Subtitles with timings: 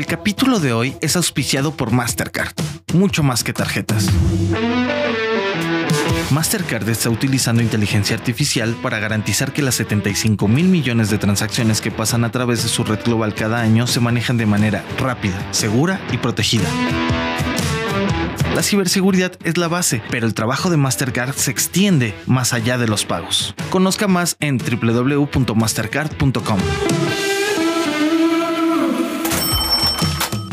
[0.00, 2.54] El capítulo de hoy es auspiciado por Mastercard,
[2.94, 4.06] mucho más que tarjetas.
[6.30, 11.90] Mastercard está utilizando inteligencia artificial para garantizar que las 75 mil millones de transacciones que
[11.90, 16.00] pasan a través de su red global cada año se manejan de manera rápida, segura
[16.10, 16.70] y protegida.
[18.54, 22.88] La ciberseguridad es la base, pero el trabajo de Mastercard se extiende más allá de
[22.88, 23.54] los pagos.
[23.68, 26.58] Conozca más en www.mastercard.com.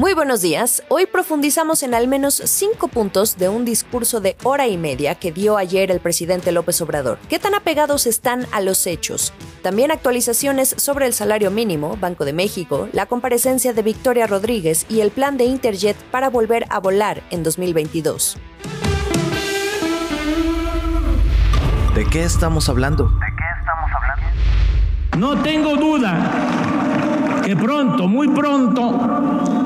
[0.00, 0.82] Muy buenos días.
[0.88, 5.30] Hoy profundizamos en al menos cinco puntos de un discurso de hora y media que
[5.30, 7.18] dio ayer el presidente López Obrador.
[7.28, 9.34] ¿Qué tan apegados están a los hechos?
[9.62, 15.00] También actualizaciones sobre el salario mínimo, Banco de México, la comparecencia de Victoria Rodríguez y
[15.00, 18.38] el plan de Interjet para volver a volar en 2022.
[21.94, 23.04] ¿De qué estamos hablando?
[23.04, 24.26] ¿De qué estamos hablando?
[25.18, 26.60] No tengo duda
[27.44, 29.59] que pronto, muy pronto,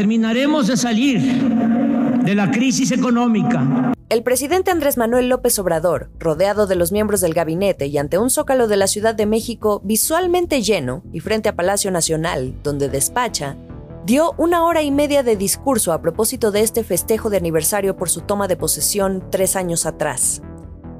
[0.00, 3.92] terminaremos de salir de la crisis económica.
[4.08, 8.30] El presidente Andrés Manuel López Obrador, rodeado de los miembros del gabinete y ante un
[8.30, 13.58] zócalo de la Ciudad de México visualmente lleno y frente a Palacio Nacional, donde despacha,
[14.06, 18.08] dio una hora y media de discurso a propósito de este festejo de aniversario por
[18.08, 20.40] su toma de posesión tres años atrás.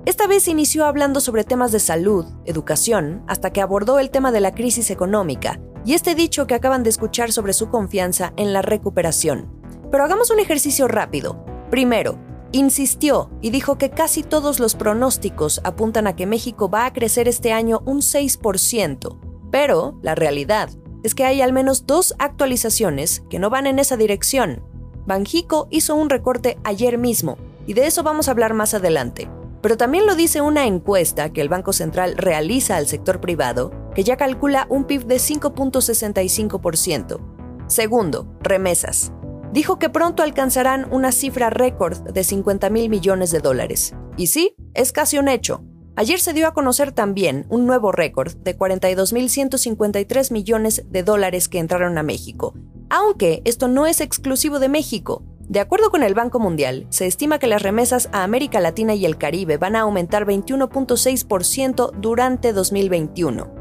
[0.04, 4.42] Esta vez inició hablando sobre temas de salud, educación, hasta que abordó el tema de
[4.42, 8.62] la crisis económica y este dicho que acaban de escuchar sobre su confianza en la
[8.62, 9.50] recuperación.
[9.90, 11.44] Pero hagamos un ejercicio rápido.
[11.70, 12.18] Primero,
[12.52, 17.28] insistió y dijo que casi todos los pronósticos apuntan a que México va a crecer
[17.28, 19.18] este año un 6%,
[19.50, 20.70] pero la realidad
[21.02, 24.62] es que hay al menos dos actualizaciones que no van en esa dirección.
[25.06, 29.28] Banjico hizo un recorte ayer mismo, y de eso vamos a hablar más adelante.
[29.62, 34.04] Pero también lo dice una encuesta que el Banco Central realiza al sector privado, que
[34.04, 37.18] ya calcula un PIB de 5.65%.
[37.66, 39.12] Segundo, remesas.
[39.52, 43.94] Dijo que pronto alcanzarán una cifra récord de 50 mil millones de dólares.
[44.16, 45.62] Y sí, es casi un hecho.
[45.96, 51.58] Ayer se dio a conocer también un nuevo récord de 42.153 millones de dólares que
[51.58, 52.54] entraron a México.
[52.90, 55.24] Aunque esto no es exclusivo de México.
[55.48, 59.04] De acuerdo con el Banco Mundial, se estima que las remesas a América Latina y
[59.04, 63.59] el Caribe van a aumentar 21.6% durante 2021.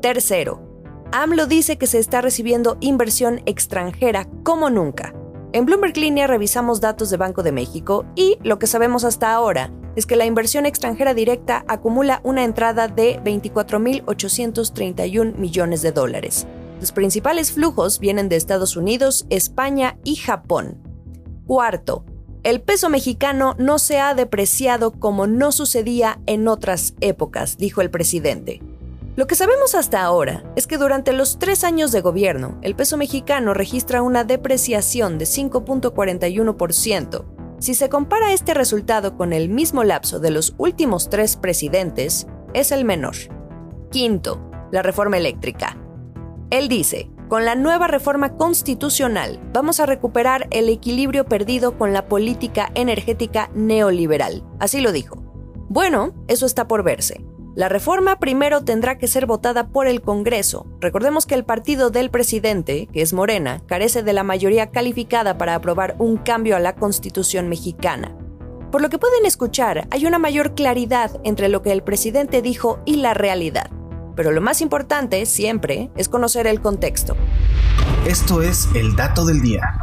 [0.00, 0.66] Tercero,
[1.12, 5.14] AMLO dice que se está recibiendo inversión extranjera como nunca.
[5.52, 9.72] En Bloomberg Línea revisamos datos de Banco de México y lo que sabemos hasta ahora
[9.94, 16.46] es que la inversión extranjera directa acumula una entrada de 24.831 millones de dólares.
[16.80, 20.76] Los principales flujos vienen de Estados Unidos, España y Japón.
[21.46, 22.04] Cuarto,
[22.42, 27.90] el peso mexicano no se ha depreciado como no sucedía en otras épocas, dijo el
[27.90, 28.60] presidente.
[29.16, 32.98] Lo que sabemos hasta ahora es que durante los tres años de gobierno, el peso
[32.98, 37.24] mexicano registra una depreciación de 5.41%.
[37.58, 42.72] Si se compara este resultado con el mismo lapso de los últimos tres presidentes, es
[42.72, 43.14] el menor.
[43.90, 45.78] Quinto, la reforma eléctrica.
[46.50, 52.06] Él dice, con la nueva reforma constitucional vamos a recuperar el equilibrio perdido con la
[52.06, 54.44] política energética neoliberal.
[54.60, 55.22] Así lo dijo.
[55.70, 57.24] Bueno, eso está por verse.
[57.56, 60.66] La reforma primero tendrá que ser votada por el Congreso.
[60.78, 65.56] Recordemos que el partido del presidente, que es Morena, carece de la mayoría calificada para
[65.56, 68.14] aprobar un cambio a la Constitución mexicana.
[68.70, 72.78] Por lo que pueden escuchar, hay una mayor claridad entre lo que el presidente dijo
[72.84, 73.70] y la realidad
[74.16, 77.16] pero lo más importante siempre es conocer el contexto.
[78.06, 79.78] Esto es el dato del día.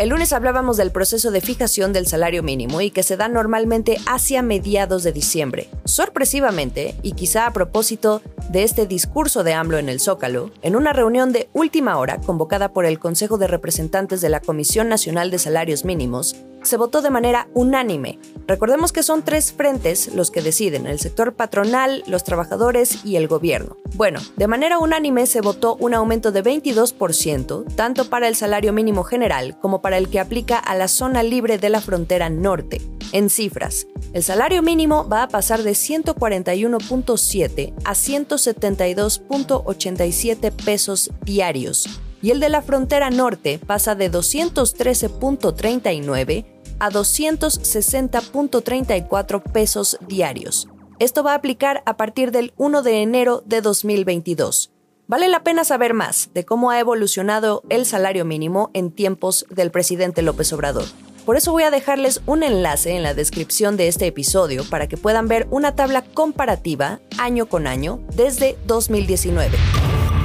[0.00, 3.98] El lunes hablábamos del proceso de fijación del salario mínimo y que se da normalmente
[4.06, 5.68] hacia mediados de diciembre.
[5.84, 10.94] Sorpresivamente, y quizá a propósito de este discurso de AMLO en el Zócalo, en una
[10.94, 15.38] reunión de última hora convocada por el Consejo de Representantes de la Comisión Nacional de
[15.38, 18.18] Salarios Mínimos, se votó de manera unánime.
[18.46, 23.28] Recordemos que son tres frentes los que deciden, el sector patronal, los trabajadores y el
[23.28, 23.76] gobierno.
[23.94, 29.04] Bueno, de manera unánime se votó un aumento de 22%, tanto para el salario mínimo
[29.04, 32.80] general como para el que aplica a la zona libre de la frontera norte.
[33.12, 42.30] En cifras, el salario mínimo va a pasar de 141.7 a 172.87 pesos diarios y
[42.30, 46.46] el de la frontera norte pasa de 213.39
[46.78, 50.68] a 260.34 pesos diarios.
[50.98, 54.70] Esto va a aplicar a partir del 1 de enero de 2022.
[55.06, 59.70] Vale la pena saber más de cómo ha evolucionado el salario mínimo en tiempos del
[59.70, 60.84] presidente López Obrador.
[61.26, 64.96] Por eso voy a dejarles un enlace en la descripción de este episodio para que
[64.96, 69.56] puedan ver una tabla comparativa año con año desde 2019.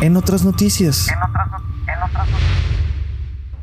[0.01, 1.07] En otras noticias.
[1.09, 1.35] En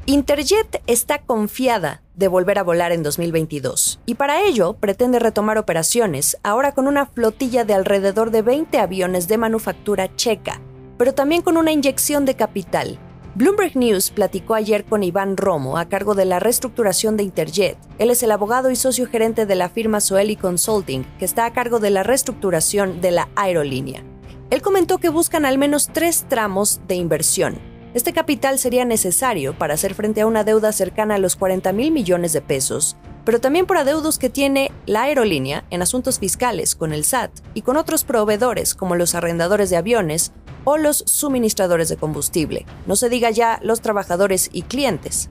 [0.07, 6.37] Interjet está confiada de volver a volar en 2022 y para ello pretende retomar operaciones
[6.43, 10.61] ahora con una flotilla de alrededor de 20 aviones de manufactura checa,
[10.99, 12.99] pero también con una inyección de capital.
[13.37, 17.79] Bloomberg News platicó ayer con Iván Romo a cargo de la reestructuración de Interjet.
[17.99, 21.53] Él es el abogado y socio gerente de la firma Soeli Consulting, que está a
[21.53, 24.03] cargo de la reestructuración de la aerolínea.
[24.51, 29.75] Él comentó que buscan al menos tres tramos de inversión este capital sería necesario para
[29.75, 33.67] hacer frente a una deuda cercana a los 40 mil millones de pesos, pero también
[33.67, 38.05] por adeudos que tiene la aerolínea en asuntos fiscales con el SAT y con otros
[38.05, 40.33] proveedores como los arrendadores de aviones
[40.65, 45.29] o los suministradores de combustible, no se diga ya los trabajadores y clientes.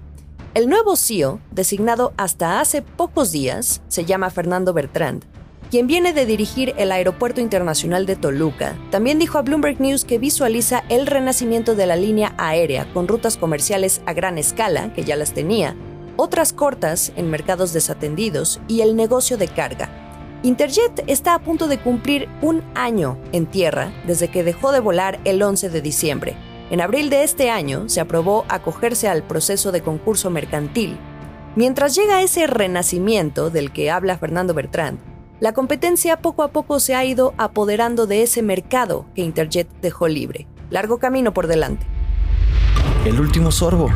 [0.54, 5.26] El nuevo CEO, designado hasta hace pocos días, se llama Fernando Bertrand,
[5.72, 10.20] quien viene de dirigir el Aeropuerto Internacional de Toluca, también dijo a Bloomberg News que
[10.20, 15.16] visualiza el renacimiento de la línea aérea con rutas comerciales a gran escala, que ya
[15.16, 15.78] las tenía,
[16.18, 19.90] otras cortas en mercados desatendidos y el negocio de carga.
[20.44, 25.22] Interjet está a punto de cumplir un año en tierra desde que dejó de volar
[25.24, 26.36] el 11 de diciembre.
[26.70, 30.98] En abril de este año se aprobó acogerse al proceso de concurso mercantil.
[31.56, 35.11] Mientras llega ese renacimiento del que habla Fernando Bertrand,
[35.42, 40.08] la competencia poco a poco se ha ido apoderando de ese mercado que Interjet dejó
[40.08, 40.48] libre.
[40.70, 41.86] Largo camino por delante.
[43.06, 43.90] El último sorbo.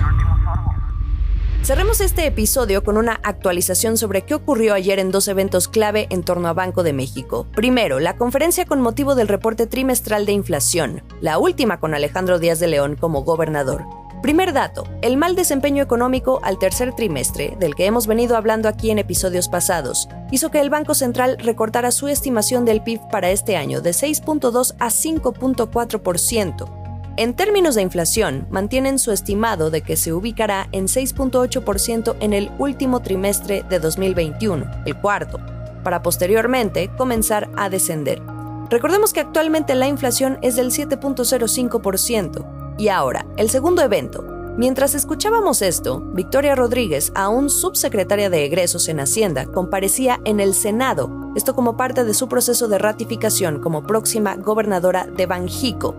[1.62, 6.24] Cerremos este episodio con una actualización sobre qué ocurrió ayer en dos eventos clave en
[6.24, 7.45] torno a Banco de México.
[7.56, 12.59] Primero, la conferencia con motivo del reporte trimestral de inflación, la última con Alejandro Díaz
[12.59, 13.86] de León como gobernador.
[14.25, 18.89] Primer dato, el mal desempeño económico al tercer trimestre, del que hemos venido hablando aquí
[18.89, 23.56] en episodios pasados, hizo que el Banco Central recortara su estimación del PIB para este
[23.56, 27.13] año de 6.2 a 5.4%.
[27.18, 32.50] En términos de inflación, mantienen su estimado de que se ubicará en 6.8% en el
[32.57, 35.39] último trimestre de 2021, el cuarto,
[35.83, 38.24] para posteriormente comenzar a descender.
[38.72, 44.24] Recordemos que actualmente la inflación es del 7.05%, y ahora, el segundo evento.
[44.57, 51.10] Mientras escuchábamos esto, Victoria Rodríguez, aún subsecretaria de egresos en Hacienda, comparecía en el Senado,
[51.36, 55.95] esto como parte de su proceso de ratificación como próxima gobernadora de Banjico.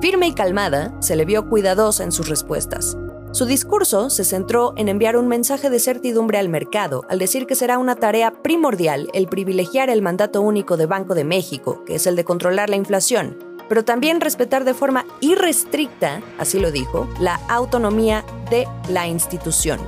[0.00, 2.96] Firme y calmada, se le vio cuidadosa en sus respuestas.
[3.32, 7.56] Su discurso se centró en enviar un mensaje de certidumbre al mercado, al decir que
[7.56, 12.06] será una tarea primordial el privilegiar el mandato único de Banco de México, que es
[12.06, 17.40] el de controlar la inflación, pero también respetar de forma irrestricta, así lo dijo, la
[17.48, 19.80] autonomía de la institución.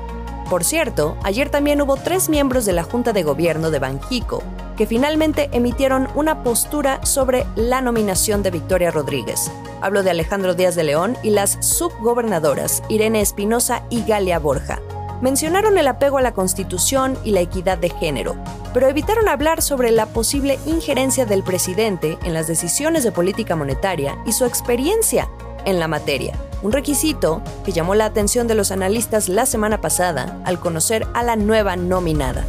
[0.48, 4.42] Por cierto, ayer también hubo tres miembros de la Junta de Gobierno de Banjico
[4.76, 9.50] que finalmente emitieron una postura sobre la nominación de Victoria Rodríguez.
[9.80, 14.80] Hablo de Alejandro Díaz de León y las subgobernadoras Irene Espinosa y Galia Borja
[15.20, 18.36] mencionaron el apego a la Constitución y la equidad de género,
[18.72, 24.18] pero evitaron hablar sobre la posible injerencia del presidente en las decisiones de política monetaria
[24.26, 25.28] y su experiencia
[25.64, 30.40] en la materia, un requisito que llamó la atención de los analistas la semana pasada
[30.44, 32.46] al conocer a la nueva nominada.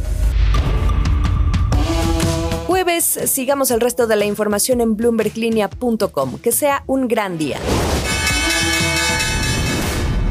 [2.66, 6.38] Jueves, sigamos el resto de la información en bloomberglinea.com.
[6.38, 7.58] Que sea un gran día.